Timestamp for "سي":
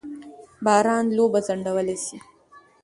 2.05-2.17